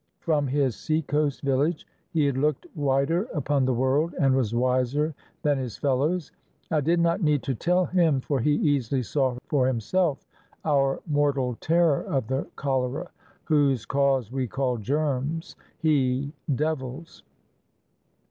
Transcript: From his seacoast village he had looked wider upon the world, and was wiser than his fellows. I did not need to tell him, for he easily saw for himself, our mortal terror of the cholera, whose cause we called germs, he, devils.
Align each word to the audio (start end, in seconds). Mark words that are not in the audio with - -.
From 0.19 0.47
his 0.47 0.75
seacoast 0.75 1.41
village 1.43 1.85
he 2.09 2.25
had 2.25 2.35
looked 2.35 2.65
wider 2.73 3.25
upon 3.35 3.65
the 3.65 3.73
world, 3.75 4.15
and 4.19 4.35
was 4.35 4.55
wiser 4.55 5.13
than 5.43 5.59
his 5.59 5.77
fellows. 5.77 6.31
I 6.71 6.81
did 6.81 6.99
not 6.99 7.21
need 7.21 7.43
to 7.43 7.53
tell 7.53 7.85
him, 7.85 8.19
for 8.19 8.39
he 8.39 8.55
easily 8.55 9.03
saw 9.03 9.37
for 9.45 9.67
himself, 9.67 10.25
our 10.65 11.01
mortal 11.05 11.55
terror 11.61 12.01
of 12.01 12.25
the 12.29 12.47
cholera, 12.55 13.11
whose 13.43 13.85
cause 13.85 14.31
we 14.31 14.47
called 14.47 14.81
germs, 14.81 15.55
he, 15.77 16.33
devils. 16.55 17.21